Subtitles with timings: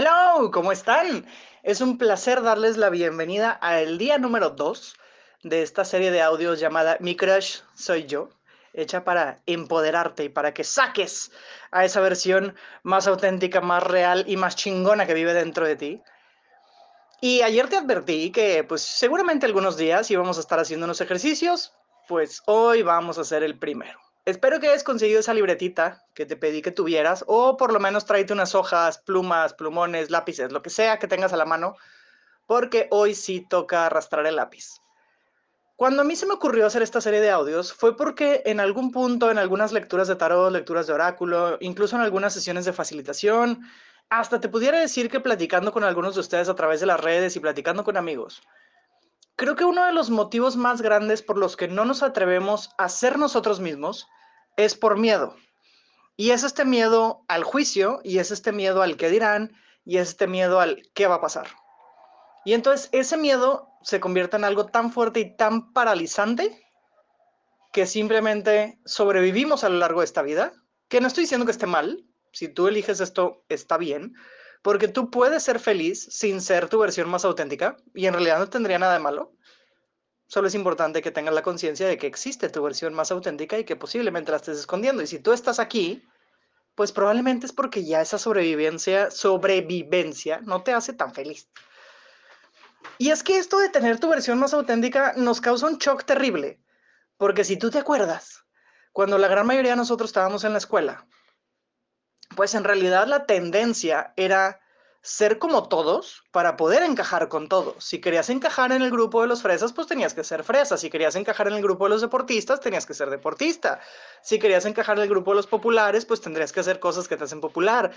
[0.00, 1.26] Hello, ¿cómo están?
[1.64, 4.94] Es un placer darles la bienvenida al día número 2
[5.42, 8.28] de esta serie de audios llamada Mi Crush Soy Yo,
[8.72, 11.32] hecha para empoderarte y para que saques
[11.72, 16.02] a esa versión más auténtica, más real y más chingona que vive dentro de ti.
[17.20, 21.74] Y ayer te advertí que pues seguramente algunos días íbamos a estar haciendo unos ejercicios,
[22.06, 24.07] pues hoy vamos a hacer el primero.
[24.28, 28.04] Espero que hayas conseguido esa libretita que te pedí que tuvieras, o por lo menos
[28.04, 31.76] tráete unas hojas, plumas, plumones, lápices, lo que sea que tengas a la mano,
[32.46, 34.82] porque hoy sí toca arrastrar el lápiz.
[35.76, 38.92] Cuando a mí se me ocurrió hacer esta serie de audios fue porque en algún
[38.92, 43.62] punto, en algunas lecturas de tarot, lecturas de oráculo, incluso en algunas sesiones de facilitación,
[44.10, 47.34] hasta te pudiera decir que platicando con algunos de ustedes a través de las redes
[47.34, 48.42] y platicando con amigos,
[49.36, 52.90] creo que uno de los motivos más grandes por los que no nos atrevemos a
[52.90, 54.06] ser nosotros mismos
[54.58, 55.36] es por miedo.
[56.16, 60.08] Y es este miedo al juicio, y es este miedo al qué dirán, y es
[60.08, 61.46] este miedo al qué va a pasar.
[62.44, 66.66] Y entonces ese miedo se convierte en algo tan fuerte y tan paralizante
[67.72, 70.52] que simplemente sobrevivimos a lo largo de esta vida,
[70.88, 74.14] que no estoy diciendo que esté mal, si tú eliges esto, está bien,
[74.62, 78.48] porque tú puedes ser feliz sin ser tu versión más auténtica y en realidad no
[78.48, 79.32] tendría nada de malo.
[80.28, 83.64] Solo es importante que tengas la conciencia de que existe tu versión más auténtica y
[83.64, 85.02] que posiblemente la estés escondiendo.
[85.02, 86.06] Y si tú estás aquí,
[86.74, 91.48] pues probablemente es porque ya esa sobrevivencia, sobrevivencia no te hace tan feliz.
[92.98, 96.60] Y es que esto de tener tu versión más auténtica nos causa un shock terrible,
[97.16, 98.44] porque si tú te acuerdas,
[98.92, 101.06] cuando la gran mayoría de nosotros estábamos en la escuela,
[102.36, 104.60] pues en realidad la tendencia era
[105.02, 107.84] ser como todos para poder encajar con todos.
[107.84, 110.76] Si querías encajar en el grupo de los fresas, pues tenías que ser fresa.
[110.76, 113.80] Si querías encajar en el grupo de los deportistas, tenías que ser deportista.
[114.22, 117.16] Si querías encajar en el grupo de los populares, pues tendrías que hacer cosas que
[117.16, 117.92] te hacen popular.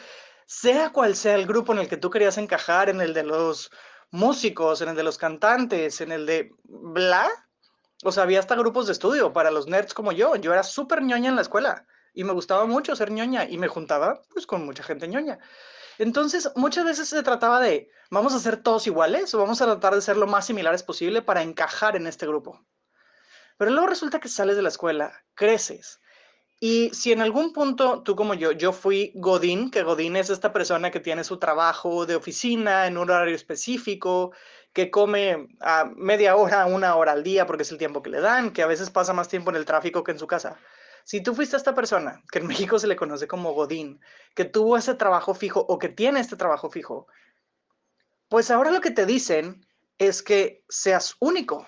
[0.45, 3.71] Sea cual sea el grupo en el que tú querías encajar, en el de los
[4.11, 7.29] músicos, en el de los cantantes, en el de bla.
[8.03, 10.35] O sea, había hasta grupos de estudio para los nerds como yo.
[10.35, 13.67] Yo era súper ñoña en la escuela y me gustaba mucho ser ñoña y me
[13.67, 15.39] juntaba pues con mucha gente ñoña.
[15.97, 19.95] Entonces, muchas veces se trataba de, vamos a ser todos iguales o vamos a tratar
[19.95, 22.65] de ser lo más similares posible para encajar en este grupo.
[23.57, 26.01] Pero luego resulta que sales de la escuela, creces.
[26.59, 30.53] Y si en algún punto, tú como yo, yo fui Godín, que Godín es esta
[30.53, 34.31] persona que tiene su trabajo de oficina en un horario específico,
[34.73, 38.21] que come a media hora, una hora al día, porque es el tiempo que le
[38.21, 40.59] dan, que a veces pasa más tiempo en el tráfico que en su casa.
[41.03, 43.99] Si tú fuiste esta persona, que en México se le conoce como Godín,
[44.35, 47.07] que tuvo ese trabajo fijo o que tiene este trabajo fijo,
[48.29, 49.65] pues ahora lo que te dicen
[49.97, 51.67] es que seas único,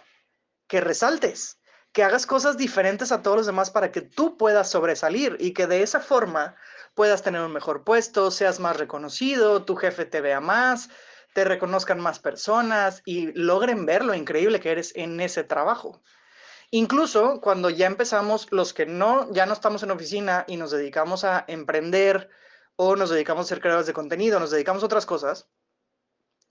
[0.68, 1.60] que resaltes,
[1.92, 5.68] que hagas cosas diferentes a todos los demás para que tú puedas sobresalir y que
[5.68, 6.56] de esa forma
[6.96, 10.90] puedas tener un mejor puesto, seas más reconocido, tu jefe te vea más,
[11.34, 16.02] te reconozcan más personas y logren ver lo increíble que eres en ese trabajo.
[16.76, 21.24] Incluso cuando ya empezamos, los que no, ya no estamos en oficina y nos dedicamos
[21.24, 22.32] a emprender
[22.76, 25.52] o nos dedicamos a ser creadores de contenido, nos dedicamos a otras cosas,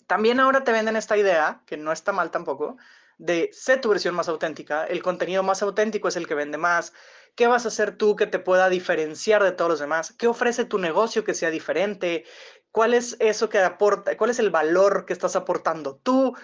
[0.06, 2.76] también ahora te venden esta idea, que no está mal tampoco,
[3.18, 4.84] de ser tu versión más auténtica.
[4.84, 6.92] El contenido más auténtico es el que vende más.
[7.34, 10.14] ¿Qué vas a hacer tú que te pueda diferenciar de todos los demás?
[10.16, 12.24] ¿Qué ofrece tu negocio que sea diferente?
[12.70, 14.16] ¿Cuál es eso que aporta?
[14.16, 16.36] ¿Cuál es el valor que estás aportando tú?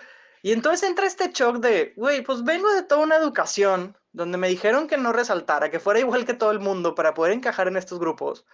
[0.49, 4.49] Y entonces entra este shock de, güey, pues vengo de toda una educación donde me
[4.49, 7.77] dijeron que no resaltara, que fuera igual que todo el mundo para poder encajar en
[7.77, 8.47] estos grupos.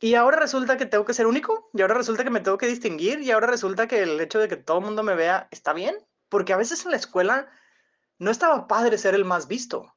[0.00, 2.68] Y ahora resulta que tengo que ser único, y ahora resulta que me tengo que
[2.68, 5.74] distinguir, y ahora resulta que el hecho de que todo el mundo me vea está
[5.74, 5.94] bien,
[6.30, 7.50] porque a veces en la escuela
[8.16, 9.94] no estaba padre ser el más visto.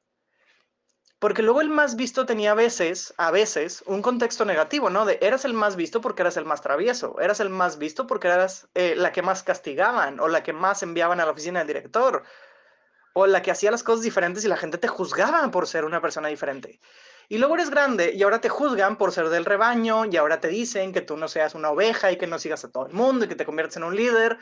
[1.18, 5.06] Porque luego el más visto tenía a veces, a veces, un contexto negativo, ¿no?
[5.06, 8.28] De eras el más visto porque eras el más travieso, eras el más visto porque
[8.28, 11.68] eras eh, la que más castigaban o la que más enviaban a la oficina del
[11.68, 12.22] director
[13.14, 16.02] o la que hacía las cosas diferentes y la gente te juzgaba por ser una
[16.02, 16.80] persona diferente.
[17.30, 20.48] Y luego eres grande y ahora te juzgan por ser del rebaño y ahora te
[20.48, 23.24] dicen que tú no seas una oveja y que no sigas a todo el mundo
[23.24, 24.36] y que te conviertes en un líder.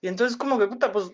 [0.00, 1.10] Y entonces como que, puta, pues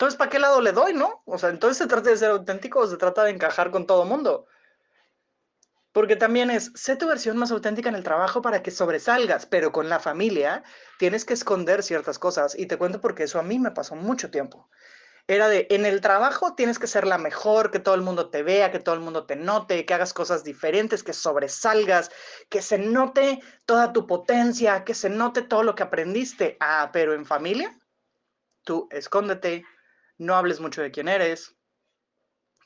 [0.00, 1.22] entonces, ¿para qué lado le doy, no?
[1.26, 4.06] O sea, entonces se trata de ser auténtico o se trata de encajar con todo
[4.06, 4.46] mundo.
[5.92, 9.72] Porque también es, sé tu versión más auténtica en el trabajo para que sobresalgas, pero
[9.72, 10.64] con la familia
[10.98, 12.58] tienes que esconder ciertas cosas.
[12.58, 14.70] Y te cuento porque eso a mí me pasó mucho tiempo.
[15.26, 18.42] Era de, en el trabajo tienes que ser la mejor, que todo el mundo te
[18.42, 22.10] vea, que todo el mundo te note, que hagas cosas diferentes, que sobresalgas,
[22.48, 26.56] que se note toda tu potencia, que se note todo lo que aprendiste.
[26.58, 27.78] Ah, pero en familia,
[28.64, 29.62] tú escóndete,
[30.20, 31.56] no hables mucho de quién eres.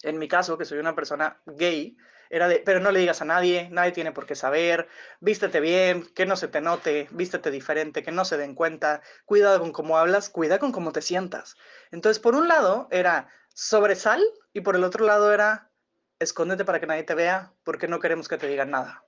[0.03, 1.97] En mi caso, que soy una persona gay,
[2.31, 4.89] Era de, pero no le digas a nadie, nadie tiene por qué saber,
[5.21, 9.61] vístete bien, que no se te note, vístete diferente, que no se den cuenta, cuidado
[9.61, 11.57] con cómo hablas, cuida con cómo te sientas.
[11.93, 14.21] Entonces, por un lado era sobresal
[14.53, 15.71] y por el otro lado era
[16.19, 19.05] escóndete para que nadie te vea porque no queremos que te digan nada.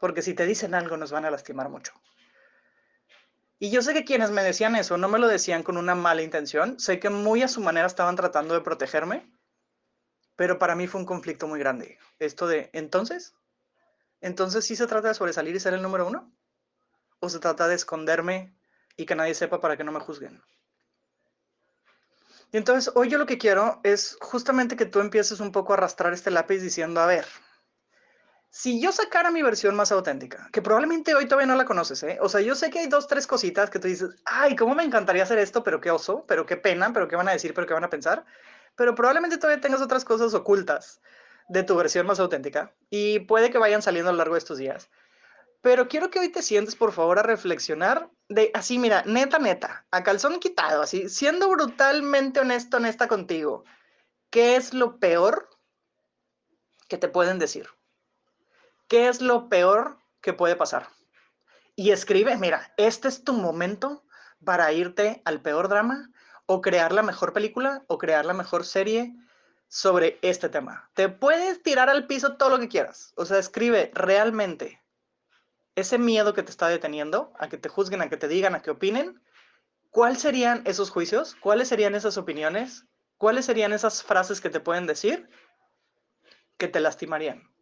[0.00, 1.92] Porque si te dicen algo nos van a lastimar mucho.
[3.64, 6.20] Y yo sé que quienes me decían eso no me lo decían con una mala
[6.20, 9.26] intención, sé que muy a su manera estaban tratando de protegerme,
[10.36, 11.98] pero para mí fue un conflicto muy grande.
[12.18, 13.34] Esto de, entonces,
[14.20, 16.30] entonces sí se trata de sobresalir y ser el número uno,
[17.20, 18.54] o se trata de esconderme
[18.98, 20.42] y que nadie sepa para que no me juzguen.
[22.52, 25.76] Y entonces hoy yo lo que quiero es justamente que tú empieces un poco a
[25.78, 27.24] arrastrar este lápiz diciendo, a ver,
[28.56, 32.18] si yo sacara mi versión más auténtica, que probablemente hoy todavía no la conoces, ¿eh?
[32.20, 34.84] O sea, yo sé que hay dos, tres cositas que tú dices, ay, cómo me
[34.84, 37.66] encantaría hacer esto, pero qué oso, pero qué pena, pero qué van a decir, pero
[37.66, 38.24] qué van a pensar.
[38.76, 41.00] Pero probablemente todavía tengas otras cosas ocultas
[41.48, 44.58] de tu versión más auténtica y puede que vayan saliendo a lo largo de estos
[44.58, 44.88] días.
[45.60, 49.84] Pero quiero que hoy te sientes, por favor, a reflexionar de así, mira, neta, neta,
[49.90, 53.64] a calzón quitado, así, siendo brutalmente honesto, honesta contigo.
[54.30, 55.50] ¿Qué es lo peor
[56.88, 57.66] que te pueden decir?
[58.94, 60.86] ¿Qué es lo peor que puede pasar?
[61.74, 64.04] Y escribe, mira, este es tu momento
[64.44, 66.12] para irte al peor drama
[66.46, 69.12] o crear la mejor película o crear la mejor serie
[69.66, 70.92] sobre este tema.
[70.94, 73.12] Te puedes tirar al piso todo lo que quieras.
[73.16, 74.80] O sea, escribe realmente
[75.74, 78.62] ese miedo que te está deteniendo a que te juzguen, a que te digan, a
[78.62, 79.20] que opinen,
[79.90, 81.34] ¿cuáles serían esos juicios?
[81.40, 82.86] ¿Cuáles serían esas opiniones?
[83.16, 85.28] ¿Cuáles serían esas frases que te pueden decir
[86.58, 87.52] que te lastimarían?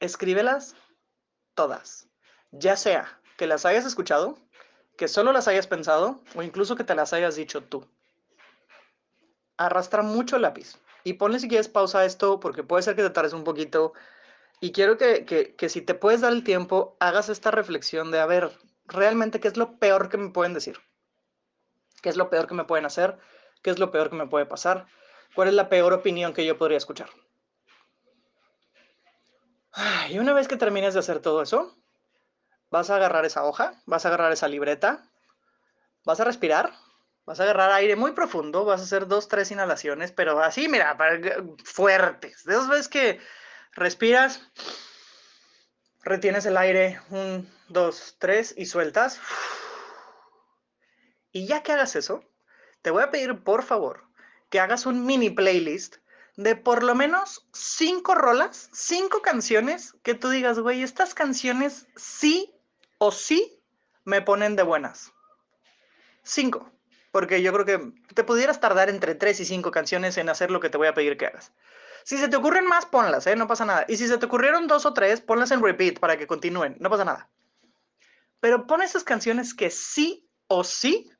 [0.00, 0.74] Escríbelas
[1.54, 2.08] todas,
[2.52, 4.38] ya sea que las hayas escuchado,
[4.96, 7.86] que solo las hayas pensado o incluso que te las hayas dicho tú.
[9.56, 13.02] Arrastra mucho el lápiz y ponle si quieres pausa a esto porque puede ser que
[13.02, 13.94] te tardes un poquito
[14.60, 18.50] y quiero que, si te puedes dar el tiempo, hagas esta reflexión de, a ver,
[18.86, 20.78] realmente, ¿qué es lo peor que me pueden decir?
[22.02, 23.18] ¿Qué es lo peor que me pueden hacer?
[23.62, 24.86] ¿Qué es lo peor que me puede pasar?
[25.34, 27.10] ¿Cuál es la peor opinión que yo podría escuchar?
[30.10, 31.76] Y una vez que termines de hacer todo eso,
[32.70, 35.10] vas a agarrar esa hoja, vas a agarrar esa libreta,
[36.04, 36.72] vas a respirar,
[37.24, 40.96] vas a agarrar aire muy profundo, vas a hacer dos, tres inhalaciones, pero así, mira,
[41.64, 42.44] fuertes.
[42.44, 43.20] De esas veces que
[43.76, 44.40] Respiras,
[46.02, 49.20] retienes el aire, un, dos, tres, y sueltas.
[51.30, 52.24] Y ya que hagas eso,
[52.80, 54.04] te voy a pedir por favor
[54.48, 55.96] que hagas un mini playlist
[56.36, 62.54] de por lo menos cinco rolas, cinco canciones que tú digas, güey, estas canciones sí
[62.98, 63.60] o sí
[64.04, 65.12] me ponen de buenas.
[66.22, 66.70] Cinco.
[67.10, 70.60] Porque yo creo que te pudieras tardar entre tres y cinco canciones en hacer lo
[70.60, 71.52] que te voy a pedir que hagas.
[72.04, 73.34] Si se te ocurren más, ponlas, ¿eh?
[73.34, 73.86] No pasa nada.
[73.88, 76.76] Y si se te ocurrieron dos o tres, ponlas en repeat para que continúen.
[76.78, 77.30] No pasa nada.
[78.40, 81.10] Pero pon esas canciones que sí o sí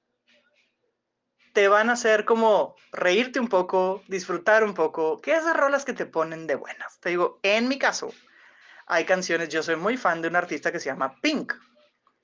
[1.56, 5.94] te van a hacer como reírte un poco, disfrutar un poco, que esas rolas que
[5.94, 7.00] te ponen de buenas.
[7.00, 8.12] Te digo, en mi caso,
[8.86, 11.54] hay canciones, yo soy muy fan de un artista que se llama Pink.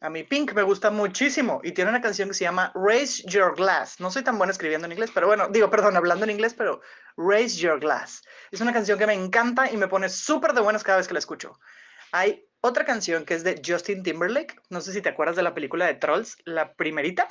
[0.03, 3.57] A mí Pink me gusta muchísimo y tiene una canción que se llama Raise Your
[3.57, 4.01] Glass.
[4.01, 6.83] No soy tan buena escribiendo en inglés, pero bueno, digo, perdón, hablando en inglés, pero
[7.17, 8.23] Raise Your Glass.
[8.51, 11.15] Es una canción que me encanta y me pone súper de buenas cada vez que
[11.15, 11.59] la escucho.
[12.13, 14.61] Hay otra canción que es de Justin Timberlake.
[14.69, 17.29] No sé si te acuerdas de la película de Trolls, la primerita,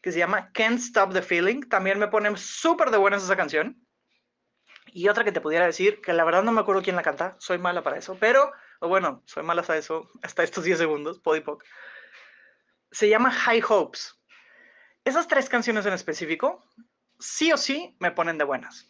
[0.00, 1.68] que se llama Can't Stop the Feeling.
[1.68, 3.86] También me pone súper de buenas esa canción.
[4.92, 7.36] Y otra que te pudiera decir, que la verdad no me acuerdo quién la canta,
[7.38, 11.62] soy mala para eso, pero, bueno, soy mala hasta eso, hasta estos 10 segundos, podipoc
[12.90, 14.16] se llama High Hopes.
[15.04, 16.64] Esas tres canciones en específico,
[17.18, 18.86] sí o sí, me ponen de buenas.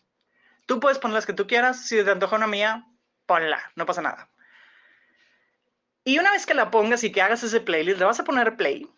[0.66, 2.86] Tú puedes poner las que tú quieras, si te antoja una mía,
[3.26, 4.30] ponla, no pasa nada.
[6.04, 8.56] Y una vez que la pongas y que hagas ese playlist, le vas a poner
[8.56, 8.88] play,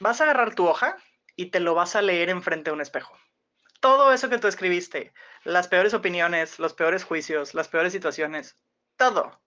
[0.00, 0.96] vas a agarrar tu hoja
[1.38, 3.16] y te lo vas a leer enfrente de un espejo.
[3.78, 5.14] Todo eso que tú escribiste,
[5.44, 8.56] las peores opiniones, los peores juicios, las peores situaciones,
[8.96, 9.40] todo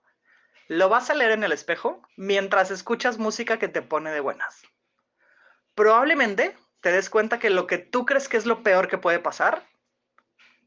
[0.69, 4.61] lo vas a leer en el espejo mientras escuchas música que te pone de buenas.
[5.75, 9.19] Probablemente te des cuenta que lo que tú crees que es lo peor que puede
[9.19, 9.67] pasar,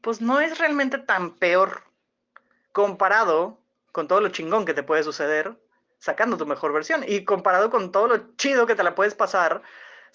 [0.01, 1.81] pues no es realmente tan peor
[2.71, 3.59] comparado
[3.91, 5.57] con todo lo chingón que te puede suceder
[5.97, 9.63] sacando tu mejor versión y comparado con todo lo chido que te la puedes pasar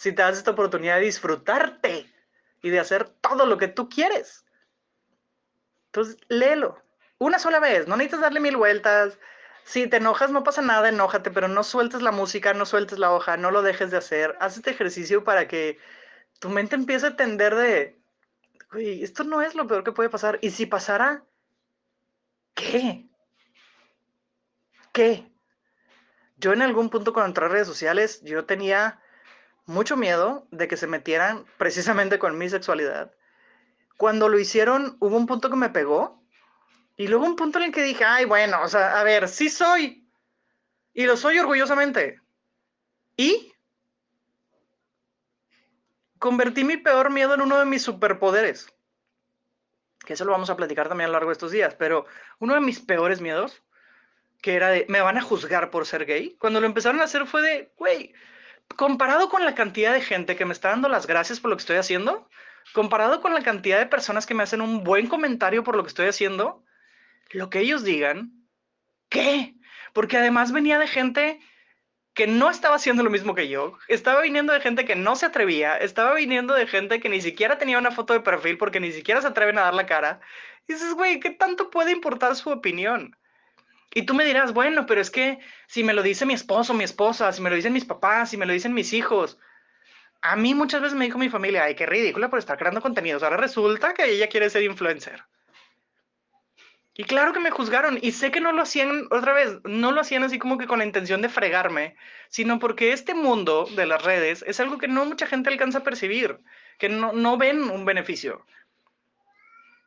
[0.01, 2.11] si te das esta oportunidad de disfrutarte
[2.63, 4.47] y de hacer todo lo que tú quieres.
[5.89, 6.83] Entonces, léelo.
[7.19, 9.19] Una sola vez, no necesitas darle mil vueltas,
[9.65, 13.13] si te enojas, no pasa nada, enójate, pero no sueltes la música, no sueltes la
[13.13, 14.39] hoja, no lo dejes de hacer.
[14.41, 15.77] Haz este ejercicio para que
[16.39, 18.01] tu mente empiece a tender de,
[18.73, 20.39] uy, esto no es lo peor que puede pasar.
[20.41, 21.25] Y si pasara,
[22.55, 23.07] ¿qué?
[24.95, 25.31] qué?
[26.39, 28.99] Yo en algún punto cuando entré a redes sociales, yo tenía
[29.71, 33.13] mucho miedo de que se metieran precisamente con mi sexualidad.
[33.97, 36.23] Cuando lo hicieron, hubo un punto que me pegó
[36.97, 39.49] y luego un punto en el que dije, ay, bueno, o sea, a ver, sí
[39.49, 40.07] soy.
[40.93, 42.21] Y lo soy orgullosamente.
[43.17, 43.55] Y
[46.19, 48.67] convertí mi peor miedo en uno de mis superpoderes.
[50.05, 51.75] Que eso lo vamos a platicar también a lo largo de estos días.
[51.75, 52.07] Pero
[52.39, 53.63] uno de mis peores miedos,
[54.43, 57.27] que era de, me van a juzgar por ser gay, cuando lo empezaron a hacer
[57.27, 58.13] fue de, güey,
[58.77, 61.63] comparado con la cantidad de gente que me está dando las gracias por lo que
[61.63, 62.29] estoy haciendo,
[62.73, 65.89] comparado con la cantidad de personas que me hacen un buen comentario por lo que
[65.89, 66.65] estoy haciendo,
[67.31, 68.33] lo que ellos digan,
[69.09, 69.55] ¿qué?
[69.93, 71.41] Porque además venía de gente
[72.15, 75.27] que no estaba haciendo lo mismo que yo, estaba viniendo de gente que no se
[75.27, 78.93] atrevía, estaba viniendo de gente que ni siquiera tenía una foto de perfil porque ni
[78.93, 80.21] siquiera se atreven a dar la cara.
[80.67, 83.17] Y dices, güey, ¿qué tanto puede importar su opinión?
[83.93, 86.85] Y tú me dirás, bueno, pero es que si me lo dice mi esposo, mi
[86.85, 89.39] esposa, si me lo dicen mis papás, si me lo dicen mis hijos,
[90.23, 93.23] a mí muchas veces me dijo mi familia, ay, qué ridícula por estar creando contenidos.
[93.23, 95.25] Ahora resulta que ella quiere ser influencer.
[96.95, 100.03] Y claro que me juzgaron y sé que no lo hacían, otra vez, no lo
[100.03, 101.97] hacían así como que con la intención de fregarme,
[102.29, 105.83] sino porque este mundo de las redes es algo que no mucha gente alcanza a
[105.83, 106.41] percibir,
[106.79, 108.45] que no, no ven un beneficio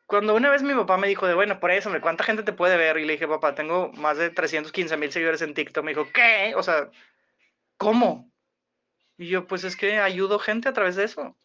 [0.06, 2.76] cuando una vez mi papá me dijo de, bueno, por eso, ¿cuánta gente te puede
[2.76, 2.98] ver?
[2.98, 5.84] Y le dije, papá, tengo más de 315 mil seguidores en TikTok.
[5.84, 6.54] Me dijo, ¿qué?
[6.56, 6.90] O sea,
[7.78, 8.30] ¿cómo?
[9.16, 11.36] Y yo, pues es que ayudo gente a través de eso.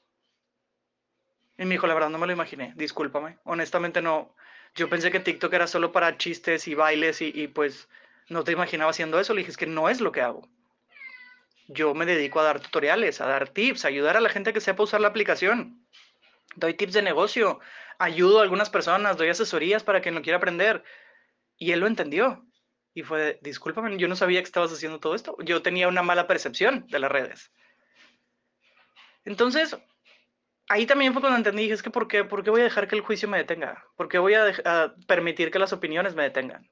[1.58, 3.38] Y me dijo, la verdad no me lo imaginé, discúlpame.
[3.44, 4.36] Honestamente no.
[4.76, 7.90] Yo pensé que TikTok era solo para chistes y bailes y, y pues
[8.30, 9.34] no te imaginaba haciendo eso.
[9.34, 10.48] Le dije, es que no es lo que hago.
[11.68, 14.62] Yo me dedico a dar tutoriales, a dar tips, a ayudar a la gente que
[14.62, 15.86] sepa usar la aplicación.
[16.56, 17.60] Doy tips de negocio,
[18.00, 20.84] ayudo a algunas personas, doy asesorías para quien lo quiera aprender.
[21.58, 22.46] Y él lo entendió.
[22.94, 25.38] Y fue, discúlpame, yo no sabía que estabas haciendo todo esto.
[25.44, 27.52] Yo tenía una mala percepción de las redes.
[29.26, 29.78] Entonces,
[30.70, 32.88] ahí también fue cuando entendí, dije, es que ¿por qué, ¿por qué voy a dejar
[32.88, 33.86] que el juicio me detenga?
[33.96, 36.68] ¿Por qué voy a, permitir que las opiniones me detengan?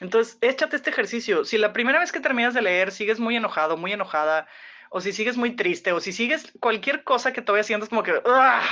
[0.00, 1.44] Entonces, échate este ejercicio.
[1.44, 4.48] Si la primera vez que terminas de leer sigues muy enojado, muy enojada,
[4.90, 8.20] o si sigues muy triste, o si sigues cualquier cosa que todavía sientas como que,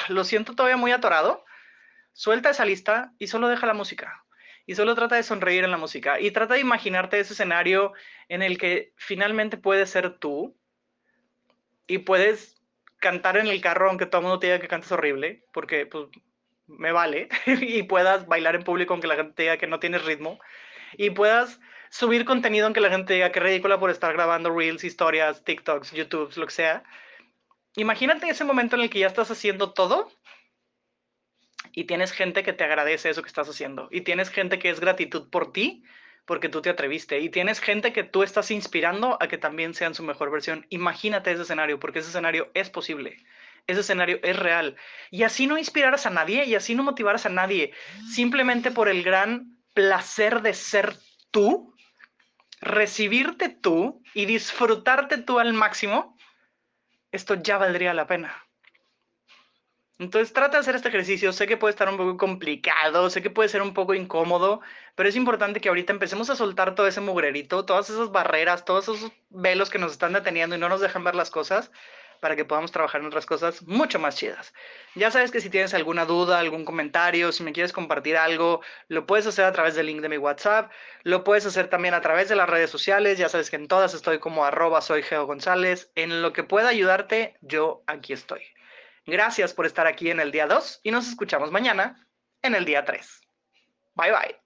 [0.09, 1.45] lo siento todavía muy atorado,
[2.13, 4.25] suelta esa lista y solo deja la música.
[4.65, 6.21] Y solo trata de sonreír en la música.
[6.21, 7.93] Y trata de imaginarte ese escenario
[8.29, 10.57] en el que finalmente puedes ser tú
[11.87, 12.63] y puedes
[12.99, 16.07] cantar en el carro aunque todo el mundo te diga que cantas horrible, porque pues
[16.67, 20.05] me vale, y puedas bailar en público aunque la gente te diga que no tienes
[20.05, 20.39] ritmo,
[20.97, 24.85] y puedas subir contenido aunque la gente te diga que ridícula por estar grabando reels,
[24.85, 26.85] historias, TikToks, YouTubes, lo que sea.
[27.77, 30.11] Imagínate ese momento en el que ya estás haciendo todo
[31.73, 34.81] y tienes gente que te agradece eso que estás haciendo y tienes gente que es
[34.81, 35.85] gratitud por ti
[36.25, 39.95] porque tú te atreviste y tienes gente que tú estás inspirando a que también sean
[39.95, 40.67] su mejor versión.
[40.71, 43.17] Imagínate ese escenario porque ese escenario es posible.
[43.67, 44.77] Ese escenario es real.
[45.11, 47.73] Y así no inspiraras a nadie y así no motivaras a nadie,
[48.11, 50.97] simplemente por el gran placer de ser
[51.31, 51.75] tú,
[52.61, 56.17] recibirte tú y disfrutarte tú al máximo,
[57.11, 58.42] esto ya valdría la pena.
[60.03, 61.33] Entonces trata de hacer este ejercicio.
[61.33, 64.61] Sé que puede estar un poco complicado, sé que puede ser un poco incómodo,
[64.97, 68.89] pero es importante que ahorita empecemos a soltar todo ese mugrerito, todas esas barreras, todos
[68.89, 71.71] esos velos que nos están deteniendo y no nos dejan ver las cosas
[72.19, 74.53] para que podamos trabajar en otras cosas mucho más chidas.
[74.97, 79.07] Ya sabes que si tienes alguna duda, algún comentario, si me quieres compartir algo, lo
[79.07, 80.73] puedes hacer a través del link de mi WhatsApp,
[81.05, 83.95] lo puedes hacer también a través de las redes sociales, ya sabes que en todas
[83.95, 84.81] estoy como arroba
[85.95, 88.43] en lo que pueda ayudarte, yo aquí estoy.
[89.07, 92.09] Gracias por estar aquí en el día 2 y nos escuchamos mañana
[92.43, 93.21] en el día 3.
[93.95, 94.42] Bye bye.